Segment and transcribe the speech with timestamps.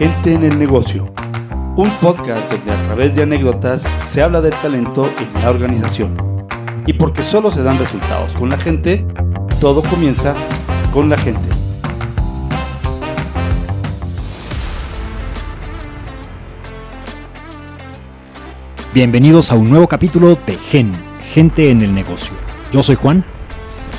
[0.00, 1.12] Gente en el Negocio,
[1.76, 6.16] un podcast donde a través de anécdotas se habla del talento en la organización.
[6.86, 9.04] Y porque solo se dan resultados con la gente,
[9.60, 10.34] todo comienza
[10.90, 11.46] con la gente.
[18.94, 20.92] Bienvenidos a un nuevo capítulo de Gen,
[21.30, 22.32] Gente en el Negocio.
[22.72, 23.22] Yo soy Juan.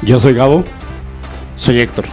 [0.01, 0.63] Yo soy Gabo.
[1.55, 2.05] Soy Héctor.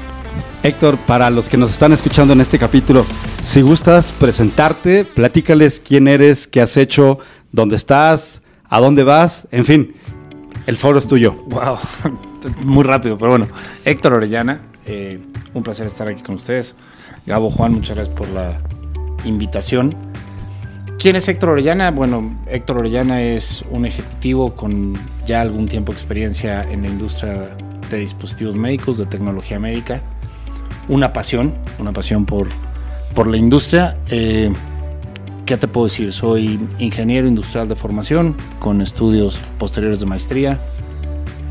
[0.62, 3.07] Héctor, para los que nos están escuchando en este capítulo,
[3.43, 7.21] si gustas presentarte, platícales quién eres, qué has hecho,
[7.53, 9.94] dónde estás, a dónde vas, en fin,
[10.66, 11.32] el foro es tuyo.
[11.46, 11.79] Wow,
[12.64, 13.46] muy rápido, pero bueno.
[13.85, 15.21] Héctor Orellana, eh,
[15.54, 16.75] un placer estar aquí con ustedes.
[17.25, 18.61] Gabo, Juan, muchas gracias por la
[19.25, 19.94] invitación.
[20.99, 21.93] ¿Quién es Héctor Orellana?
[21.93, 27.57] Bueno, Héctor Orellana es un ejecutivo con ya algún tiempo de experiencia en la industria
[27.90, 30.02] de dispositivos médicos, de tecnología médica.
[30.89, 32.48] Una pasión, una pasión por,
[33.15, 33.97] por la industria.
[34.11, 34.53] Eh,
[35.45, 36.12] ¿Qué te puedo decir?
[36.12, 40.58] Soy ingeniero industrial de formación con estudios posteriores de maestría,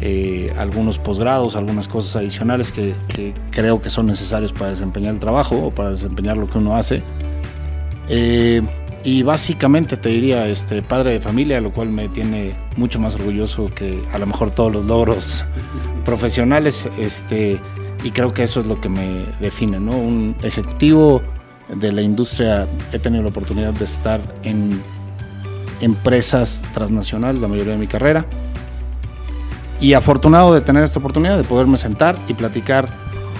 [0.01, 2.93] eh, algunos posgrados, algunas cosas adicionales que,
[3.49, 7.01] creo que son necesarios para desempeñar el trabajo o para desempeñar lo que uno hace.
[8.07, 8.61] Eh,
[9.03, 13.65] y básicamente te diría este padre de familia, lo cual me tiene mucho más orgulloso
[13.73, 15.45] que a lo mejor todos los logros
[16.05, 17.59] profesionales, este
[18.03, 19.91] y creo que eso es lo que me define, ¿no?
[19.91, 21.21] Un ejecutivo
[21.69, 24.81] de la industria, he tenido la oportunidad de estar en
[25.81, 28.25] empresas transnacionales la mayoría de mi carrera
[29.79, 32.87] y afortunado de tener esta oportunidad de poderme sentar y platicar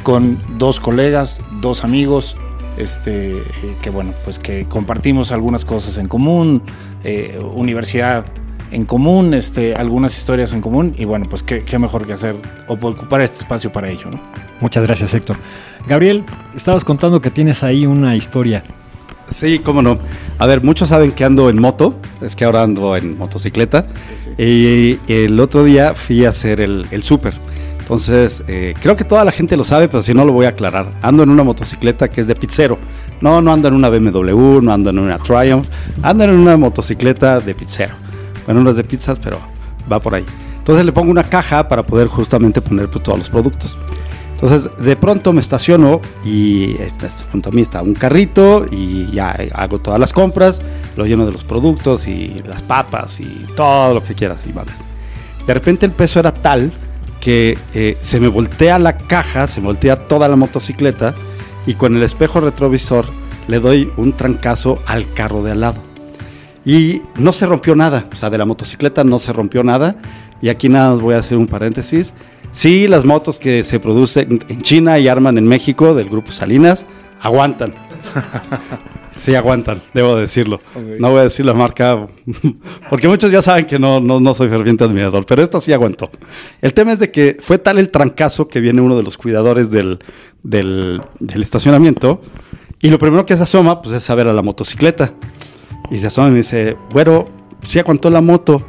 [0.03, 2.38] con dos colegas, dos amigos,
[2.77, 3.44] este, eh,
[3.81, 6.61] que bueno, pues que compartimos algunas cosas en común,
[7.03, 8.25] eh, universidad
[8.72, 12.36] en común, este, algunas historias en común y bueno, pues qué, qué mejor que hacer
[12.68, 14.20] o ocupar este espacio para ello, ¿no?
[14.60, 15.38] Muchas gracias, Héctor.
[15.88, 16.23] Gabriel,
[16.56, 18.64] estabas contando que tienes ahí una historia.
[19.32, 20.00] Sí, cómo no.
[20.38, 23.88] A ver, muchos saben que ando en moto, es que ahora ando en motocicleta.
[24.16, 24.44] Sí, sí.
[24.44, 27.33] Y el otro día fui a hacer el, el súper.
[27.80, 30.50] Entonces, eh, creo que toda la gente lo sabe, pero si no lo voy a
[30.50, 30.92] aclarar.
[31.02, 32.77] Ando en una motocicleta que es de pizzero.
[33.22, 35.67] No, no ando en una BMW, no ando en una Triumph.
[36.02, 37.95] Ando en una motocicleta de pizzero.
[38.47, 39.39] Bueno, no es de pizzas, pero
[39.91, 40.25] va por ahí.
[40.58, 43.77] Entonces le pongo una caja para poder justamente poner pues, todos los productos.
[44.33, 49.35] Entonces, de pronto me estaciono y pues, junto a mí está un carrito y ya
[49.53, 50.61] hago todas las compras,
[50.95, 54.75] lo lleno de los productos y las papas y todo lo que quieras y vales.
[55.47, 56.71] De repente el peso era tal
[57.19, 61.15] que eh, se me voltea la caja, se voltea toda la motocicleta
[61.65, 63.05] y con el espejo retrovisor
[63.47, 65.86] le doy un trancazo al carro de al lado.
[66.67, 69.95] Y no se rompió nada, o sea, de la motocicleta no se rompió nada.
[70.42, 72.14] Y aquí nada más voy a hacer un paréntesis.
[72.52, 76.86] Sí, las motos que se producen en China y arman en México del grupo Salinas
[77.22, 77.73] aguantan.
[79.17, 80.60] sí, aguantan, debo decirlo.
[80.76, 80.98] Okay.
[81.00, 82.06] No voy a decir la marca,
[82.89, 86.10] porque muchos ya saben que no, no, no, soy ferviente admirador, pero esta sí aguantó.
[86.61, 89.72] El tema es de que fue tal el trancazo que viene uno de los cuidadores
[89.72, 90.00] del,
[90.44, 92.22] del, del estacionamiento
[92.82, 95.14] y lo primero que se asoma pues, es saber a la motocicleta.
[95.89, 97.30] Y se asoma y me dice, güero,
[97.61, 98.61] sí aguantó la moto.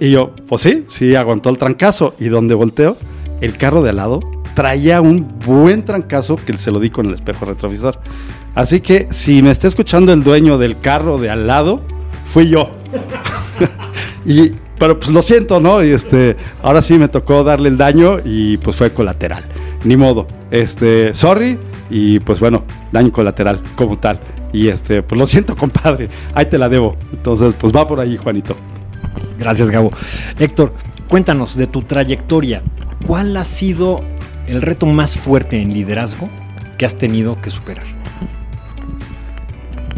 [0.00, 2.14] Y yo, pues sí, sí aguantó el trancazo.
[2.18, 2.96] Y donde volteo,
[3.40, 4.20] el carro de al lado
[4.54, 8.00] traía un buen trancazo que se lo di con el espejo retrovisor.
[8.54, 11.82] Así que si me está escuchando el dueño del carro de al lado,
[12.24, 12.70] fui yo.
[14.24, 15.84] y, pero pues lo siento, ¿no?
[15.84, 19.44] Y este, ahora sí me tocó darle el daño y pues fue colateral.
[19.84, 20.26] Ni modo.
[20.50, 21.58] Este, sorry
[21.90, 24.18] y pues bueno, daño colateral como tal.
[24.52, 26.08] Y este, pues lo siento, compadre.
[26.34, 26.96] Ahí te la debo.
[27.12, 28.56] Entonces, pues va por ahí, Juanito.
[29.38, 29.90] Gracias, Gabo.
[30.38, 30.74] Héctor,
[31.08, 32.62] cuéntanos de tu trayectoria.
[33.06, 34.02] ¿Cuál ha sido
[34.46, 36.28] el reto más fuerte en liderazgo
[36.78, 37.84] que has tenido que superar?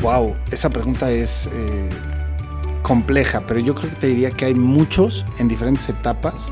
[0.02, 1.88] Wow, esa pregunta es eh,
[2.82, 6.50] compleja, pero yo creo que te diría que hay muchos en diferentes etapas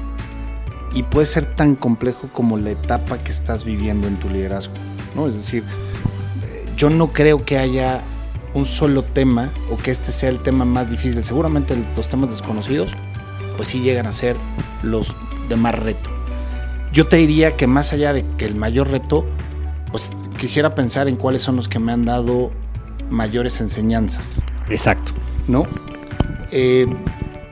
[0.94, 4.74] y puede ser tan complejo como la etapa que estás viviendo en tu liderazgo.
[5.14, 5.26] ¿no?
[5.28, 5.64] Es decir,
[6.76, 8.02] yo no creo que haya
[8.54, 11.22] un solo tema o que este sea el tema más difícil.
[11.24, 12.90] Seguramente los temas desconocidos,
[13.56, 14.36] pues sí llegan a ser
[14.82, 15.14] los
[15.48, 16.10] de más reto.
[16.92, 19.26] Yo te diría que más allá de que el mayor reto,
[19.90, 22.50] pues quisiera pensar en cuáles son los que me han dado
[23.10, 24.42] mayores enseñanzas.
[24.68, 25.12] Exacto.
[25.48, 25.66] ¿No?
[26.50, 26.86] Eh,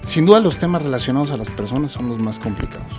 [0.02, 2.92] sin duda los temas relacionados a las personas son los más complicados.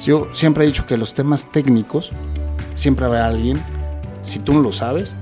[0.00, 2.12] Yo siempre he dicho que los temas técnicos,
[2.74, 3.60] siempre habrá alguien,
[4.22, 5.16] si tú no lo sabes,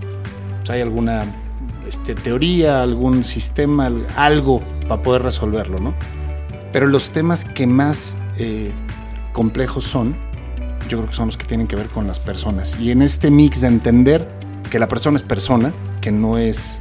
[0.72, 1.24] hay alguna
[1.88, 5.94] este, teoría, algún sistema, algo para poder resolverlo, ¿no?
[6.72, 8.72] Pero los temas que más eh,
[9.32, 10.16] complejos son,
[10.88, 12.76] yo creo que son los que tienen que ver con las personas.
[12.80, 14.28] Y en este mix de entender
[14.70, 16.80] que la persona es persona, que no es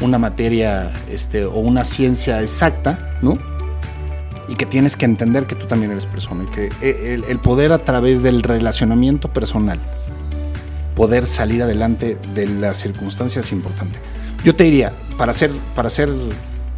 [0.00, 3.38] una materia este, o una ciencia exacta, ¿no?
[4.48, 7.38] Y que tienes que entender que tú también eres persona y que eh, el, el
[7.38, 9.78] poder a través del relacionamiento personal,
[11.00, 13.98] poder salir adelante de las circunstancias importante.
[14.44, 16.10] Yo te diría, para ser, para ser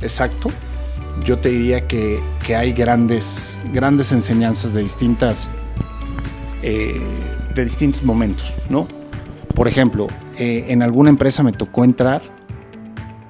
[0.01, 0.49] exacto,
[1.25, 5.51] yo te diría que, que hay grandes, grandes enseñanzas de distintas,
[6.63, 7.01] eh,
[7.53, 8.87] de distintos momentos, ¿no?
[9.57, 10.07] Por ejemplo,
[10.39, 12.23] eh, en alguna empresa me tocó entrar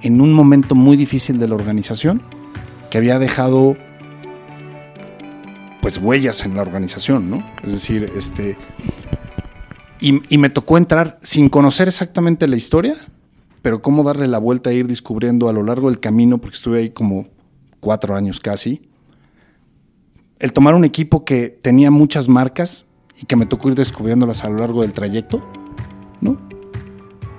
[0.02, 2.20] en un momento muy difícil de la organización
[2.90, 3.78] que había dejado
[5.80, 7.42] pues huellas en la organización, ¿no?
[7.64, 8.58] Es decir, este
[10.02, 12.96] y, y me tocó entrar sin conocer exactamente la historia,
[13.62, 16.80] pero cómo darle la vuelta e ir descubriendo a lo largo del camino, porque estuve
[16.80, 17.28] ahí como
[17.80, 18.82] cuatro años casi,
[20.38, 22.84] el tomar un equipo que tenía muchas marcas
[23.20, 25.40] y que me tocó ir descubriéndolas a lo largo del trayecto,
[26.20, 26.36] ¿no?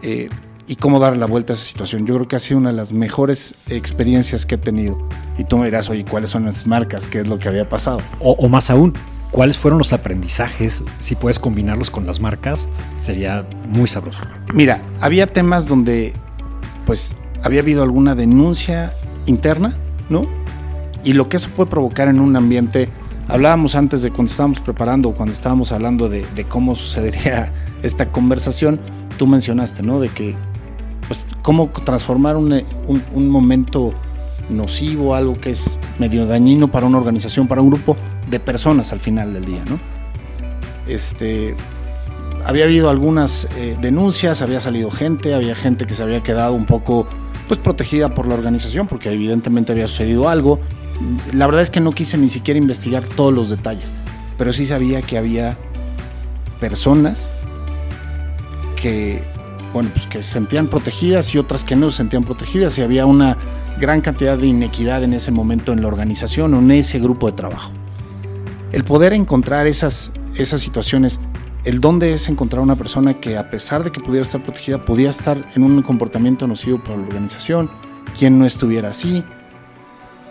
[0.02, 0.30] Eh,
[0.66, 2.06] y cómo darle la vuelta a esa situación.
[2.06, 4.98] Yo creo que ha sido una de las mejores experiencias que he tenido.
[5.38, 7.10] Y tú me dirás, oye, ¿cuáles son las marcas?
[7.10, 8.00] ¿Qué es lo que había pasado?
[8.22, 8.94] O, o más aún,
[9.34, 10.86] ¿cuáles fueron los aprendizajes?
[11.00, 14.22] Si puedes combinarlos con las marcas, sería muy sabroso.
[14.54, 16.14] Mira, había temas donde,
[16.86, 18.94] pues, había habido alguna denuncia
[19.26, 19.76] interna,
[20.08, 20.28] ¿no?
[21.04, 22.88] Y lo que eso puede provocar en un ambiente,
[23.28, 27.52] hablábamos antes de cuando estábamos preparando, cuando estábamos hablando de, cómo sucedería
[27.84, 28.80] esta conversación,
[29.18, 30.00] tú mencionaste, ¿no?
[30.00, 30.36] De que,
[31.08, 33.96] pues, cómo transformar un, un momento
[34.50, 37.98] nocivo, algo que es medio dañino para una organización, para un grupo
[38.34, 39.80] de personas al final del día, ¿no?
[40.88, 41.56] Este,
[42.46, 46.66] había habido algunas eh, denuncias, había salido gente, había gente que se había quedado un
[46.66, 47.08] poco
[47.48, 50.60] pues protegida por la organización porque evidentemente había sucedido algo.
[51.32, 53.94] La verdad es que no quise ni siquiera investigar todos los detalles,
[54.38, 55.58] pero sí sabía que había
[56.60, 57.28] personas
[58.76, 59.22] que
[59.74, 63.06] bueno, pues que se sentían protegidas y otras que no se sentían protegidas y había
[63.06, 63.38] una
[63.80, 67.34] gran cantidad de inequidad en ese momento en la organización o en ese grupo de
[67.34, 67.72] trabajo.
[68.74, 71.20] El poder encontrar esas, esas situaciones,
[71.64, 75.12] el dónde es encontrar una persona que a pesar de que pudiera estar protegida, podía
[75.12, 77.70] estar en un comportamiento nocivo para la organización,
[78.18, 79.24] quién no estuviera así,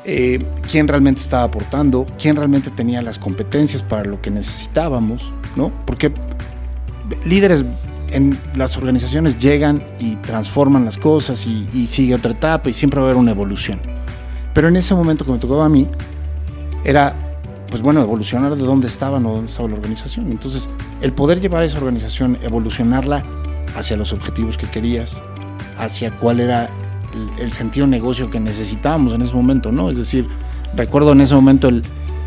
[0.05, 5.71] eh, quién realmente estaba aportando, quién realmente tenía las competencias para lo que necesitábamos, ¿no?
[5.87, 6.13] Porque
[7.25, 7.65] líderes
[8.11, 12.99] en las organizaciones llegan y transforman las cosas y, y, sigue otra etapa y siempre
[12.99, 13.81] va a haber una evolución.
[14.53, 15.87] Pero en ese momento que me tocaba a mí,
[16.85, 17.15] era,
[17.73, 20.31] pues bueno, evolucionar de dónde estaban o dónde estaba la organización.
[20.31, 20.69] Entonces,
[21.01, 23.25] el poder llevar a esa organización, evolucionarla
[23.75, 25.23] hacia los objetivos que querías,
[25.79, 26.69] hacia cuál era
[27.15, 29.89] el, el sentido negocio que necesitábamos en ese momento, ¿no?
[29.89, 30.29] Es decir,
[30.77, 31.83] recuerdo en ese momento el,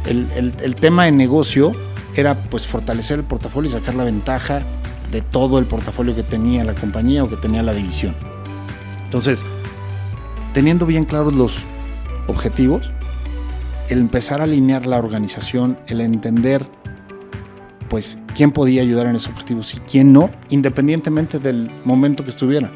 [0.07, 1.73] el, el, el tema de negocio
[2.15, 4.63] era pues fortalecer el portafolio y sacar la ventaja
[5.11, 8.15] de todo el portafolio que tenía la compañía o que tenía la división.
[9.03, 9.45] Entonces,
[10.55, 11.59] teniendo bien claros los
[12.25, 12.89] objetivos,
[13.89, 16.67] el empezar a alinear la organización, el entender
[17.89, 22.71] pues quién podía ayudar en esos objetivos y quién no, independientemente del momento que estuviera.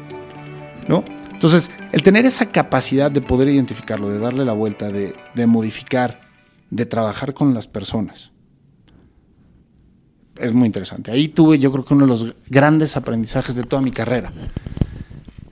[0.88, 1.04] ¿No?
[1.32, 6.20] Entonces, el tener esa capacidad de poder identificarlo, de darle la vuelta, de, de modificar,
[6.70, 8.30] de trabajar con las personas,
[10.40, 11.10] es muy interesante.
[11.10, 14.32] Ahí tuve yo creo que uno de los grandes aprendizajes de toda mi carrera.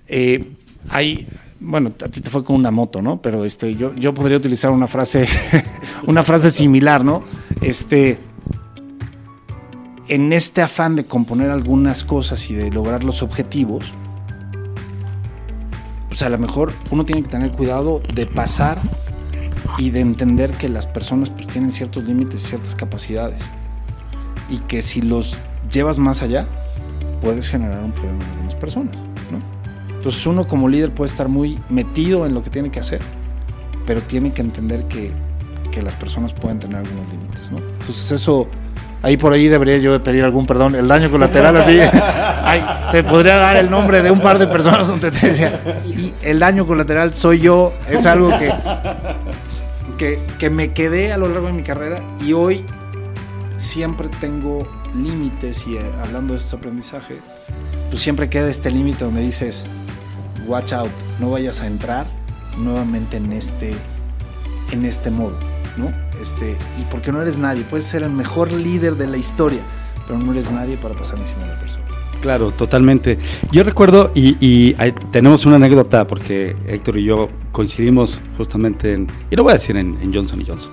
[0.06, 0.52] Eh,
[0.88, 1.26] hay,
[1.60, 3.20] bueno, a ti te fue con una moto, ¿no?
[3.20, 5.26] Pero este, yo, yo podría utilizar una frase,
[6.06, 7.22] una frase similar, ¿no?
[7.60, 8.18] Este,
[10.08, 13.92] en este afán de componer algunas cosas y de lograr los objetivos,
[16.08, 18.78] pues a lo mejor uno tiene que tener cuidado de pasar
[19.76, 23.42] y de entender que las personas pues, tienen ciertos límites, ciertas capacidades
[24.48, 25.36] y que si los
[25.70, 26.46] llevas más allá,
[27.20, 29.07] puedes generar un problema en algunas personas.
[30.08, 33.02] Entonces uno como líder puede estar muy metido en lo que tiene que hacer,
[33.84, 35.12] pero tiene que entender que,
[35.70, 37.50] que las personas pueden tener algunos límites.
[37.50, 37.58] ¿no?
[37.58, 38.48] Entonces eso,
[39.02, 40.76] ahí por ahí debería yo pedir algún perdón.
[40.76, 41.78] El daño colateral así,
[42.42, 46.14] ay, te podría dar el nombre de un par de personas donde te decía, y
[46.22, 48.50] el daño colateral soy yo, es algo que,
[49.98, 52.64] que, que me quedé a lo largo de mi carrera y hoy
[53.58, 57.18] siempre tengo límites y eh, hablando de estos aprendizajes,
[57.90, 59.66] pues siempre queda este límite donde dices,
[60.48, 60.90] watch out,
[61.20, 62.06] no vayas a entrar
[62.56, 63.74] nuevamente en este,
[64.72, 65.38] en este modo,
[65.76, 65.92] ¿no?
[66.20, 69.60] Este, y porque no eres nadie, puedes ser el mejor líder de la historia,
[70.06, 71.84] pero no eres nadie para pasar encima de la persona.
[72.20, 73.18] Claro, totalmente.
[73.52, 74.74] Yo recuerdo, y,
[75.12, 79.76] tenemos una anécdota, porque Héctor y yo coincidimos justamente en, y lo voy a decir
[79.76, 80.72] en, en Johnson Johnson.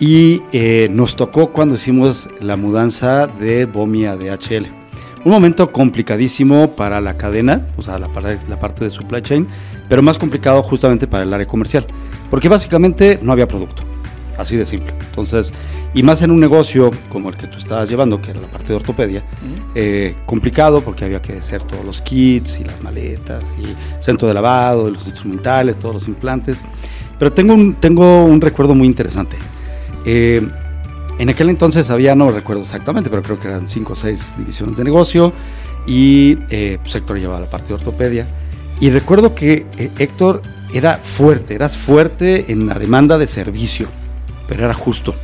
[0.00, 4.81] Y eh, nos tocó cuando hicimos la mudanza de Bomi a DHL.
[5.24, 8.08] Un momento complicadísimo para la cadena, o sea, la,
[8.48, 9.46] la parte de supply chain,
[9.88, 11.86] pero más complicado justamente para el área comercial,
[12.30, 13.82] porque básicamente no había producto,
[14.38, 14.92] así de simple.
[15.00, 15.52] Entonces,
[15.94, 18.68] y más en un negocio como el que tú estabas llevando, que era la parte
[18.68, 19.22] de ortopedia,
[19.74, 24.34] eh, complicado porque había que hacer todos los kits y las maletas y centro de
[24.34, 26.58] lavado, los instrumentales, todos los implantes.
[27.18, 29.36] Pero tengo un, tengo un recuerdo muy interesante.
[30.04, 30.42] Eh,
[31.18, 34.76] en aquel entonces había, no recuerdo exactamente, pero creo que eran cinco o seis divisiones
[34.76, 35.32] de negocio
[35.86, 38.26] y eh, pues Héctor llevaba la parte de ortopedia.
[38.80, 40.42] Y recuerdo que eh, Héctor
[40.72, 43.86] era fuerte, eras fuerte en la demanda de servicio,
[44.48, 45.14] pero era justo.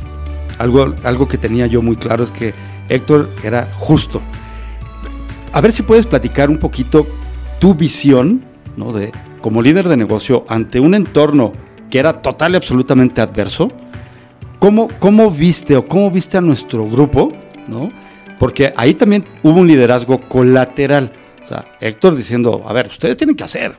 [0.57, 2.53] Algo, algo que tenía yo muy claro es que
[2.87, 4.21] Héctor era justo.
[5.51, 7.07] A ver si puedes platicar un poquito
[7.59, 8.43] tu visión,
[8.77, 8.93] ¿no?
[8.93, 11.51] De como líder de negocio ante un entorno
[11.89, 13.71] que era total y absolutamente adverso
[14.59, 17.31] ¿Cómo, ¿Cómo viste o cómo viste a nuestro grupo?
[17.69, 17.91] ¿no?
[18.37, 21.13] Porque ahí también hubo un liderazgo colateral.
[21.43, 23.77] O sea, Héctor diciendo, a ver, ustedes tienen que hacer,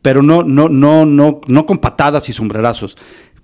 [0.00, 2.96] pero no, no, no, no, no con patadas y sombrerazos.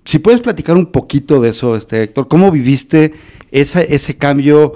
[0.05, 3.13] Si puedes platicar un poquito de eso, este Héctor, ¿cómo viviste
[3.51, 4.75] ese, ese cambio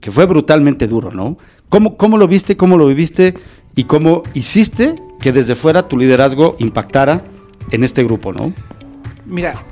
[0.00, 1.38] que fue brutalmente duro, ¿no?
[1.68, 3.34] ¿Cómo, ¿Cómo lo viste, cómo lo viviste
[3.76, 7.24] y cómo hiciste que desde fuera tu liderazgo impactara
[7.70, 8.52] en este grupo, ¿no?
[9.26, 9.62] Mira,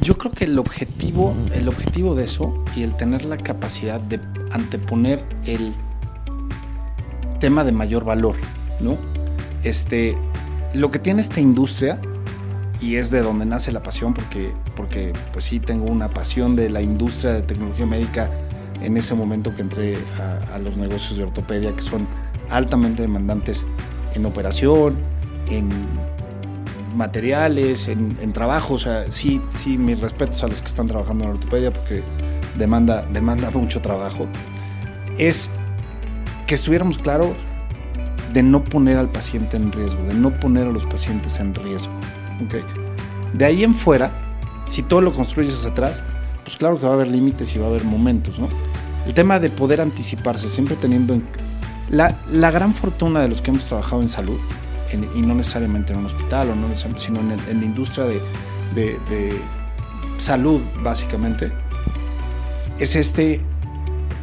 [0.00, 4.20] yo creo que el objetivo, el objetivo de eso y el tener la capacidad de
[4.52, 5.74] anteponer el
[7.40, 8.36] tema de mayor valor,
[8.80, 8.96] ¿no?
[9.64, 10.16] Este,
[10.74, 12.00] lo que tiene esta industria
[12.80, 16.70] y es de donde nace la pasión porque porque pues sí tengo una pasión de
[16.70, 18.30] la industria de tecnología médica
[18.80, 22.06] en ese momento que entré a, a los negocios de ortopedia que son
[22.50, 23.66] altamente demandantes
[24.14, 24.96] en operación,
[25.48, 25.68] en
[26.94, 28.74] materiales, en, trabajo.
[28.74, 32.02] O sea, sí, sí, mis respetos a los que están trabajando en ortopedia porque
[32.56, 34.26] demanda, demanda mucho trabajo.
[35.18, 35.50] Es
[36.46, 37.32] que estuviéramos claros
[38.32, 41.92] de no poner al paciente en riesgo, de no poner a los pacientes en riesgo.
[42.44, 42.62] ¿okay?
[43.32, 44.12] De ahí en fuera,
[44.66, 46.02] si todo lo construyes hacia atrás,
[46.44, 48.48] pues claro que va a haber límites y va a haber momentos, ¿no?
[49.06, 51.26] El tema de poder anticiparse, siempre teniendo en...
[51.90, 54.38] La, la gran fortuna de los que hemos trabajado en salud
[54.92, 58.20] y no necesariamente en un hospital, o no sino en, la industria de,
[58.74, 59.40] de,
[60.18, 61.52] salud, básicamente,
[62.78, 63.40] es este,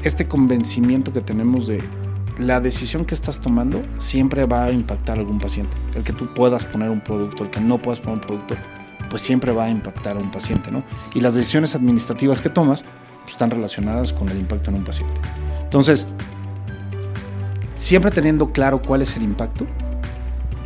[0.04, 1.82] este convencimiento que tenemos de
[2.38, 5.76] la decisión que estás tomando siempre va a impactar a algún paciente.
[5.96, 8.56] El que tú puedas poner un producto, el que no puedas poner un producto,
[9.10, 10.84] pues siempre va a impactar a un paciente, ¿no?
[11.14, 12.84] Y las decisiones administrativas que tomas
[13.22, 15.22] pues, están relacionadas con el impacto en un paciente.
[15.64, 16.08] Entonces,
[17.76, 19.66] siempre teniendo claro cuál es el impacto,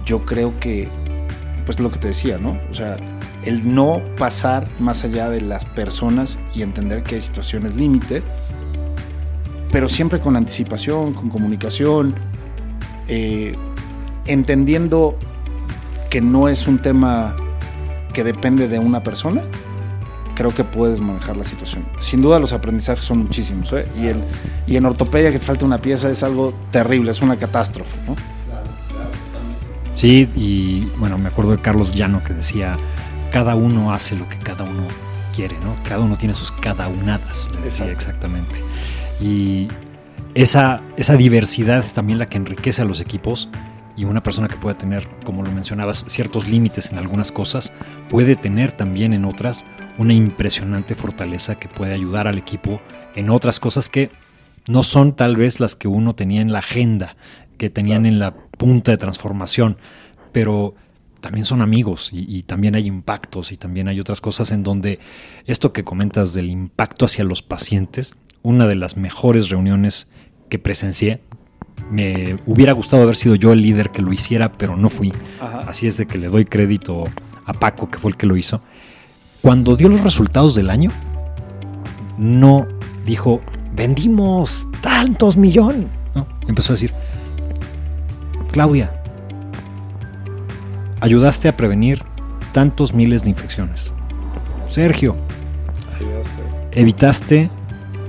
[0.09, 0.87] yo creo que,
[1.67, 2.59] pues lo que te decía, ¿no?
[2.71, 2.97] O sea,
[3.45, 8.23] el no pasar más allá de las personas y entender que hay situaciones límite,
[9.71, 12.15] pero siempre con anticipación, con comunicación,
[13.07, 13.55] eh,
[14.25, 15.15] entendiendo
[16.09, 17.35] que no es un tema
[18.11, 19.43] que depende de una persona,
[20.33, 21.85] creo que puedes manejar la situación.
[21.99, 23.87] Sin duda los aprendizajes son muchísimos, ¿eh?
[23.95, 24.17] y, el,
[24.65, 28.38] y en ortopedia que falta una pieza es algo terrible, es una catástrofe, ¿no?
[30.00, 32.77] Sí, y bueno, me acuerdo de Carlos Llano que decía,
[33.34, 34.84] cada uno hace lo que cada uno
[35.36, 35.75] quiere, ¿no?
[35.84, 38.63] Cada uno tiene sus cada unadas, le decía exactamente.
[39.20, 39.68] Y
[40.36, 43.50] esa, esa diversidad es también la que enriquece a los equipos
[43.98, 47.74] y una persona que puede tener, como lo mencionabas, ciertos límites en algunas cosas,
[48.10, 49.65] puede tener también en otras
[49.98, 52.79] una impresionante fortaleza que puede ayudar al equipo
[53.15, 54.12] en otras cosas que
[54.65, 57.18] no son tal vez las que uno tenía en la agenda,
[57.58, 59.77] que tenían en la punta de transformación,
[60.33, 60.75] pero
[61.21, 64.99] también son amigos y, también hay impactos y también hay otras cosas en donde
[65.45, 70.07] esto que comentas del impacto hacia los pacientes, una de las mejores reuniones
[70.49, 71.21] que presencié,
[71.89, 75.13] me hubiera gustado haber sido yo el líder que lo hiciera, pero no fui.
[75.39, 77.05] Así es de que le doy crédito
[77.45, 78.61] a Paco, que fue el que lo hizo.
[79.41, 80.91] Cuando dio los resultados del año,
[82.17, 82.67] no
[83.05, 83.41] dijo,
[83.73, 85.87] vendimos tantos millones.
[86.13, 86.91] No, empezó a decir,
[88.51, 88.91] Claudia,
[91.01, 92.03] ayudaste a prevenir
[92.51, 93.94] tantos miles de infecciones.
[94.70, 95.15] Sergio,
[95.96, 96.41] ayudaste.
[96.72, 97.50] evitaste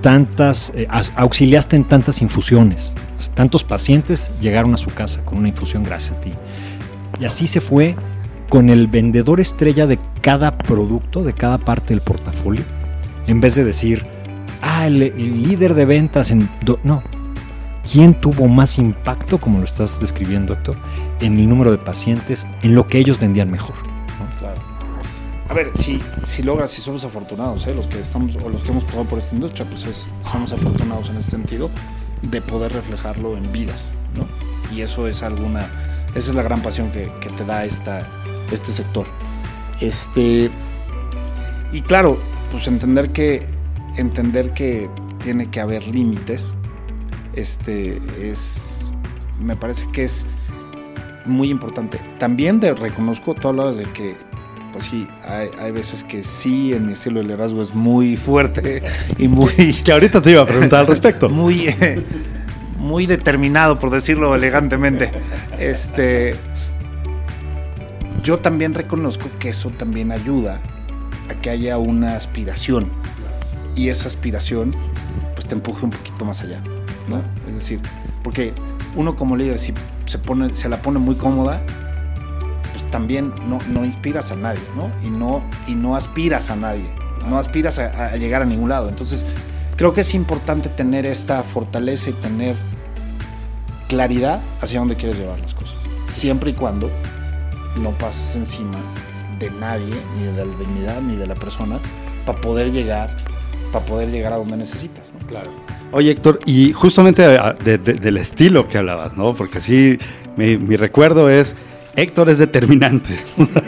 [0.01, 2.95] tantas, eh, auxiliaste en tantas infusiones.
[3.35, 6.33] Tantos pacientes llegaron a su casa con una infusión gracias a ti.
[7.21, 7.97] Y así se fue
[8.49, 12.65] con el vendedor estrella de cada producto, de cada parte del portafolio,
[13.27, 14.05] en vez de decir,
[14.63, 14.99] ah, el,
[15.43, 16.49] líder de ventas en...
[16.83, 17.03] no,
[17.91, 20.77] ¿Quién tuvo más impacto, como lo estás describiendo, doctor,
[21.21, 23.75] en el número de pacientes, en lo que ellos vendían mejor?
[24.39, 24.61] Claro.
[25.49, 27.75] A ver, si, si logras, si somos afortunados, ¿eh?
[27.75, 29.85] los que estamos o los que hemos pasado por esta industria, pues
[30.31, 31.71] somos afortunados en ese sentido.
[32.23, 34.27] de poder reflejarlo en vidas, ¿no?
[34.77, 35.71] Y eso es alguna,
[36.15, 38.07] esa es la gran pasión que, que te da esta,
[38.53, 39.07] este sector.
[39.81, 40.51] Este,
[41.73, 42.19] y claro,
[42.53, 43.47] pues entender que,
[43.97, 44.91] entender que
[45.23, 46.55] tiene que haber límites,
[47.35, 48.91] este, es,
[49.39, 50.27] me parece que es
[51.27, 52.01] muy importante.
[52.19, 54.17] También de, reconozco, tú hablabas de que,
[54.73, 58.83] pues sí, hay, hay, veces que sí, en mi estilo de liderazgo es muy fuerte
[59.19, 59.53] y muy...
[59.85, 61.29] que ahorita te iba a preguntar al respecto.
[61.31, 62.03] muy, eh,
[62.79, 65.11] muy determinado, por decirlo elegantemente.
[65.59, 66.37] Este,
[68.23, 70.61] yo también reconozco que eso también ayuda
[71.29, 72.91] a que haya una aspiración
[73.77, 74.75] y esa aspiración
[75.35, 76.61] pues te empuje un poquito más allá,
[77.49, 77.81] Es decir,
[78.23, 78.53] porque
[78.97, 79.75] uno como líder si
[80.07, 81.61] se, pone, se la pone muy cómoda,
[82.73, 84.91] pues también no, no inspiras a nadie, ¿no?
[85.07, 86.89] Y, no, y no aspiras a nadie,
[87.29, 88.89] no aspiras a, a llegar a ningún lado.
[88.89, 89.25] Entonces,
[89.77, 92.57] creo que es importante tener esta fortaleza y tener
[93.89, 95.75] claridad hacia dónde quieres llevar las cosas.
[96.07, 96.91] Siempre y cuando
[97.77, 98.79] no pases encima
[99.39, 101.79] de nadie, ni de la dignidad, ni de la persona,
[102.27, 103.17] para poder llegar,
[103.73, 105.13] para poder llegar a donde necesitas.
[105.13, 105.27] ¿no?
[105.27, 105.51] Claro.
[105.93, 109.35] Oye, Héctor, y justamente de, de, del estilo que hablabas, ¿no?
[109.35, 109.99] Porque así
[110.37, 111.55] mi, mi recuerdo es,
[111.97, 113.19] Héctor es determinante.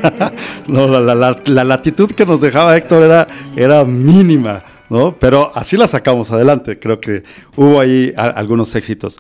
[0.67, 5.17] no, la, la, la, latitud que nos dejaba Héctor era, era mínima, ¿no?
[5.19, 6.79] Pero así la sacamos adelante.
[6.79, 7.25] Creo que
[7.57, 9.19] hubo ahí a, algunos éxitos.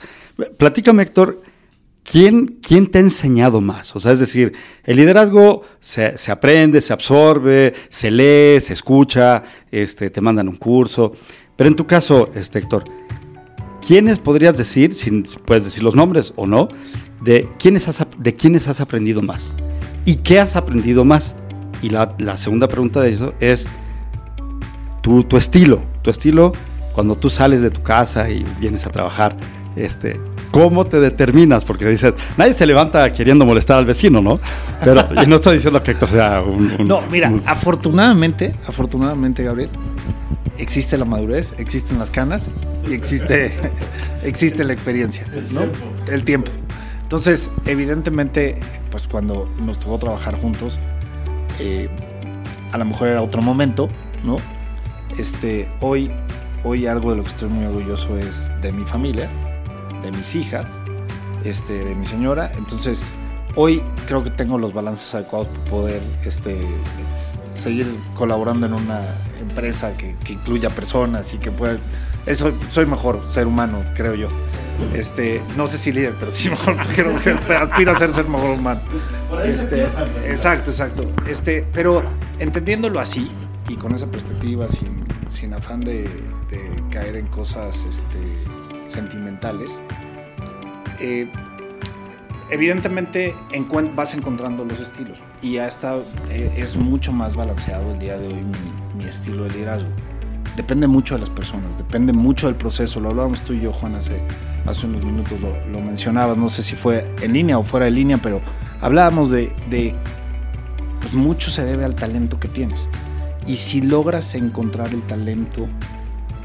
[0.57, 1.41] Platícame, Héctor,
[2.05, 3.95] ¿quién, ¿quién te ha enseñado más?
[3.97, 4.53] O sea, es decir,
[4.85, 10.57] el liderazgo se, se aprende, se absorbe, se lee, se escucha, este, te mandan un
[10.57, 11.13] curso.
[11.57, 12.85] Pero en tu caso, este, Héctor,
[13.87, 15.11] ¿quiénes podrías decir, si
[15.45, 16.69] puedes decir los nombres o no,
[17.21, 19.55] de quiénes has, de quiénes has aprendido más?
[20.05, 21.35] ¿Y qué has aprendido más?
[21.81, 23.69] Y la, la segunda pregunta de eso es
[25.03, 26.53] tu, tu, estilo, tu estilo
[26.93, 29.37] cuando tú sales de tu casa y vienes a trabajar,
[29.77, 30.21] este,
[30.53, 31.65] ¿cómo te determinas?
[31.65, 34.39] Porque dices, nadie se levanta queriendo molestar al vecino, ¿no?
[34.85, 39.43] Pero y no estoy diciendo que Héctor sea un, un No, mira, un, afortunadamente, afortunadamente,
[39.43, 39.71] Gabriel,
[40.59, 42.51] existe la madurez, existen las canas
[42.89, 43.53] y existe,
[44.23, 45.63] existe la experiencia, ¿no?
[46.13, 46.53] El tiempo.
[47.03, 48.61] Entonces, evidentemente,
[48.91, 50.79] pues cuando nos tocó trabajar juntos,
[51.59, 51.89] eh,
[52.73, 53.89] a lo mejor era otro momento,
[54.25, 54.37] ¿no?
[55.19, 56.11] Este, hoy,
[56.65, 59.31] hoy algo de lo que estoy muy orgulloso es de mi familia,
[60.03, 60.67] de mis hijas,
[61.45, 62.53] este, de mi señora.
[62.57, 63.05] Entonces,
[63.55, 66.59] hoy creo que tengo los balances adecuados para poder este,
[67.55, 69.01] seguir colaborando en una
[69.41, 71.79] empresa que, que incluya personas y que pueda...
[72.27, 74.29] Eso, soy mejor ser humano, creo yo.
[74.95, 78.59] Este, no sé si líder, pero sí mejor, creo que aspiro a ser, ser mejor
[78.59, 78.81] humano.
[79.45, 79.83] Este,
[80.29, 81.11] exacto, exacto.
[81.27, 82.03] Este, pero
[82.39, 83.31] entendiéndolo así
[83.69, 86.03] y con esa perspectiva, sin, sin afán de,
[86.51, 88.19] de, caer en cosas este,
[88.93, 89.73] sentimentales,
[91.01, 91.29] eh,
[92.51, 93.35] evidentemente
[93.95, 95.97] vas encontrando los estilos y ya está,
[96.31, 99.89] eh, es mucho más balanceado el día de hoy mi, mi, estilo de liderazgo.
[100.57, 103.01] Depende mucho de las personas, depende mucho del proceso.
[103.01, 104.21] Lo hablábamos tú y yo, Juan, hace,
[104.67, 107.93] hace unos minutos, lo, lo mencionabas, no sé si fue en línea o fuera de
[107.93, 108.43] línea, pero
[108.83, 109.95] hablábamos de, de
[111.01, 112.89] pues mucho se debe al talento que tienes.
[113.47, 115.69] Y si logras encontrar el talento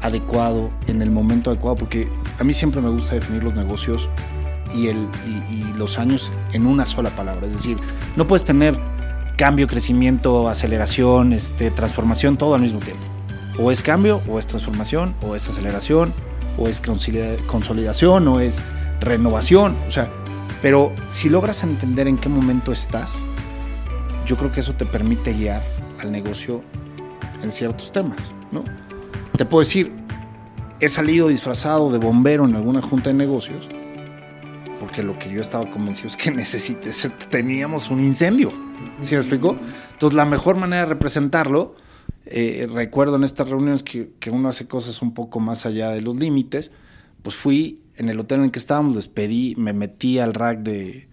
[0.02, 2.08] adecuado en el momento adecuado, porque
[2.38, 4.08] a mí siempre me gusta definir los negocios
[4.74, 7.46] y, el, y, y, los años en una sola palabra.
[7.46, 7.78] Es decir,
[8.16, 8.78] no puedes tener
[9.36, 13.02] cambio, crecimiento, aceleración, este, transformación, todo al mismo tiempo.
[13.58, 16.12] O es cambio, o es transformación, o es aceleración,
[16.58, 18.60] o es consolidación, o es
[19.00, 19.76] renovación.
[19.88, 20.10] O sea,
[20.60, 23.18] pero si logras entender en qué momento estás,
[24.26, 25.62] yo creo que eso te permite guiar
[26.00, 26.62] al negocio
[27.42, 28.20] en ciertos temas,
[28.50, 28.64] ¿no?
[29.36, 29.92] Te puedo decir,
[30.80, 33.68] he salido disfrazado de bombero en alguna junta de negocios
[34.78, 38.52] porque lo que yo estaba convencido es que necesites, teníamos un incendio.
[39.00, 39.56] ¿Sí me explico?
[39.92, 41.74] Entonces, la mejor manera de representarlo,
[42.26, 46.00] eh, recuerdo en estas reuniones que, que, uno hace cosas un poco más allá de
[46.00, 46.70] los límites,
[47.22, 51.08] pues fui en el hotel en el que estábamos, despedí, me metí al rack de,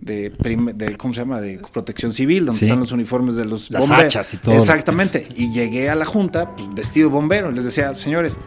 [0.00, 0.30] de,
[0.74, 1.40] de, ¿cómo se llama?
[1.40, 2.64] De protección civil, donde sí.
[2.64, 4.16] están los uniformes de los Las bomberos.
[4.16, 4.54] hachas y todo.
[4.54, 5.26] Exactamente.
[5.36, 8.38] Y llegué a la junta, pues, vestido bombero, y les decía, señores,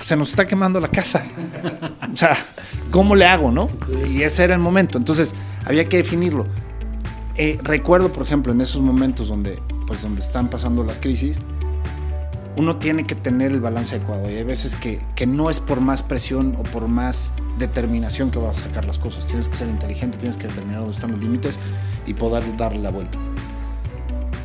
[0.00, 1.24] se nos está quemando la casa.
[2.12, 2.36] O sea,
[2.90, 3.68] ¿cómo le hago, no?
[4.08, 4.98] Y ese era el momento.
[4.98, 5.34] Entonces,
[5.64, 6.46] había que definirlo.
[7.36, 11.38] Eh, recuerdo, por ejemplo, en esos momentos donde, pues, donde están pasando las crisis,
[12.56, 14.30] uno tiene que tener el balance adecuado.
[14.30, 18.38] Y hay veces que, que no es por más presión o por más determinación que
[18.38, 19.26] vas a sacar las cosas.
[19.26, 21.58] Tienes que ser inteligente, tienes que determinar dónde están los límites
[22.06, 23.18] y poder darle la vuelta.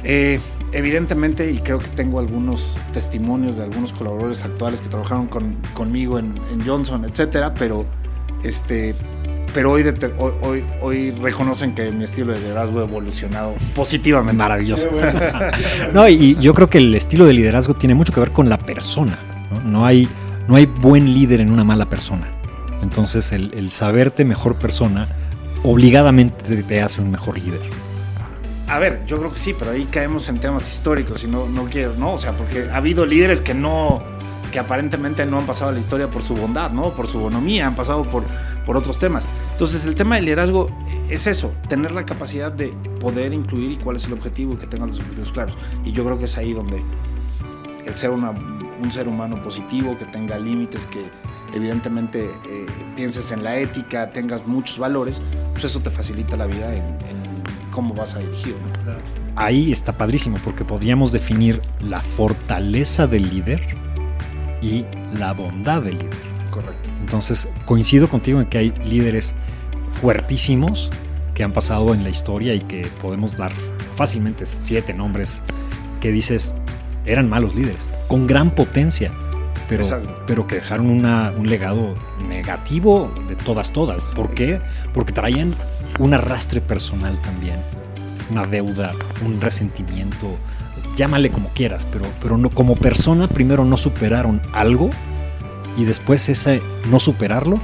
[0.04, 0.40] Eh,
[0.74, 6.20] evidentemente, y creo que tengo algunos testimonios de algunos colaboradores actuales que trabajaron con, conmigo
[6.20, 7.86] en, en, Johnson, etcétera, pero,
[8.44, 8.96] este,
[9.54, 9.84] pero hoy,
[10.18, 14.38] hoy, hoy, hoy, reconocen que mi estilo de liderazgo ha evolucionado positivamente.
[14.38, 14.90] Maravilloso.
[15.94, 18.58] no, y yo creo que el estilo de liderazgo tiene mucho que ver con la
[18.58, 19.20] persona.
[19.52, 20.08] No, no hay,
[20.48, 22.28] no hay buen líder en una mala persona.
[22.82, 25.08] Entonces, el, el saberte mejor persona
[25.64, 27.60] obligadamente te hace un mejor líder.
[28.72, 31.66] A ver, yo creo que sí, pero ahí caemos en temas históricos y no, no
[31.66, 32.14] quiero, ¿no?
[32.14, 34.02] O sea, porque ha habido líderes que no,
[34.50, 36.94] que aparentemente no han pasado a la historia por su bondad, ¿no?
[36.94, 38.24] Por su bonomía, han pasado por,
[38.66, 39.26] por otros temas.
[39.52, 40.70] Entonces, el tema del liderazgo
[41.10, 42.70] es eso, tener la capacidad de
[43.02, 45.58] poder incluir y cuál es el objetivo y que tengan los objetivos claros.
[45.84, 46.82] Y yo creo que es ahí donde
[47.86, 51.12] el ser una, un ser humano positivo, que tenga límites, que
[51.54, 56.74] evidentemente eh, pienses en la ética, tengas muchos valores, pues eso te facilita la vida
[56.74, 57.21] en, en
[57.72, 58.56] cómo vas a dirigir.
[58.86, 58.94] ¿no?
[59.36, 63.62] Ahí está padrísimo porque podríamos definir la fortaleza del líder
[64.62, 64.86] y
[65.18, 66.32] la bondad del líder.
[66.52, 66.90] Correcto.
[67.00, 69.34] Entonces, coincido contigo en que hay líderes
[70.02, 70.90] fuertísimos
[71.34, 73.52] que han pasado en la historia y que podemos dar
[73.96, 75.42] fácilmente siete nombres
[76.00, 76.54] que dices
[77.06, 79.12] eran malos líderes, con gran potencia,
[79.78, 81.94] pero, pero que dejaron una, un legado
[82.28, 84.06] negativo de todas, todas.
[84.06, 84.60] ¿Por qué?
[84.94, 85.56] Porque traían
[85.98, 87.56] un arrastre personal también,
[88.30, 88.92] una deuda,
[89.26, 90.36] un resentimiento,
[90.98, 94.90] llámale como quieras, pero, pero no, como persona primero no superaron algo
[95.78, 97.58] y después ese no superarlo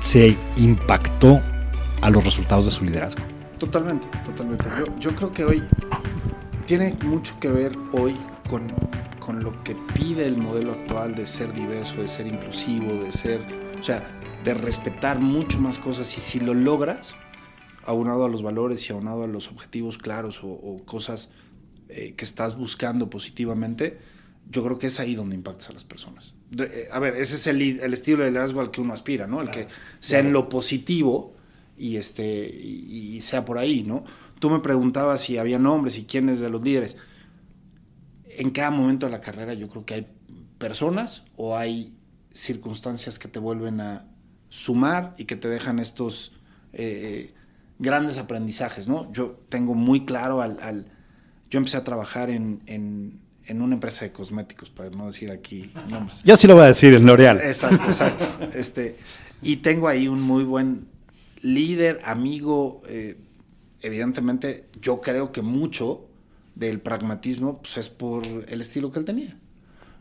[0.00, 1.40] se impactó
[2.02, 3.22] a los resultados de su liderazgo.
[3.58, 4.66] Totalmente, totalmente.
[4.78, 5.62] Yo, yo creo que hoy
[6.66, 8.14] tiene mucho que ver hoy
[8.50, 8.70] con,
[9.24, 13.40] con, lo que pide el modelo actual de ser diverso, de ser inclusivo, de ser,
[13.78, 17.14] o sea, de respetar mucho más cosas y si lo logras,
[17.84, 21.30] aunado a los valores y aunado a los objetivos claros o, o cosas
[21.88, 23.98] eh, que estás buscando positivamente,
[24.50, 26.34] yo creo que es ahí donde impactas a las personas.
[26.50, 29.26] De, eh, a ver, ese es el, el, estilo de liderazgo al que uno aspira,
[29.26, 29.40] ¿no?
[29.40, 30.28] El claro, que sea claro.
[30.28, 31.34] en lo positivo
[31.78, 34.04] y, este, y, y, sea por ahí, ¿no?
[34.38, 36.96] Tú me preguntabas si había nombres y quiénes de los líderes.
[38.36, 40.06] En cada momento de la carrera yo creo que hay
[40.58, 41.94] personas o hay
[42.32, 44.06] circunstancias que te vuelven a
[44.48, 46.32] sumar y que te dejan estos
[46.72, 47.34] eh,
[47.78, 49.12] grandes aprendizajes, ¿no?
[49.12, 50.58] Yo tengo muy claro al...
[50.60, 50.86] al
[51.50, 55.70] yo empecé a trabajar en, en, en, una empresa de cosméticos, para no decir aquí
[55.88, 56.20] nombres.
[56.24, 57.40] Yo sí lo voy a decir, el L'Oreal.
[57.40, 58.26] Exacto, exacto.
[58.54, 58.96] este,
[59.40, 60.88] y tengo ahí un muy buen
[61.42, 62.82] líder, amigo.
[62.88, 63.18] Eh,
[63.82, 66.08] evidentemente, yo creo que mucho
[66.54, 69.36] del pragmatismo pues, es por el estilo que él tenía.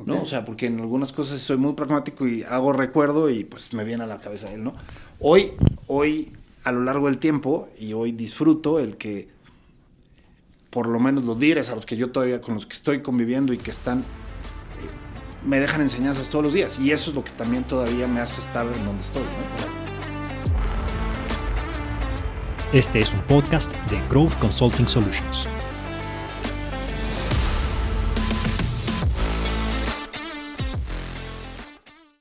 [0.05, 0.21] ¿no?
[0.21, 3.83] O sea, porque en algunas cosas soy muy pragmático y hago recuerdo y pues me
[3.83, 4.73] viene a la cabeza él, ¿no?
[5.19, 5.53] Hoy,
[5.87, 9.29] hoy a lo largo del tiempo y hoy disfruto el que
[10.69, 13.53] por lo menos los líderes a los que yo todavía con los que estoy conviviendo
[13.53, 14.03] y que están eh,
[15.45, 18.41] me dejan enseñanzas todos los días y eso es lo que también todavía me hace
[18.41, 19.23] estar en donde estoy.
[19.23, 19.83] ¿no?
[22.73, 25.47] Este es un podcast de Growth Consulting Solutions.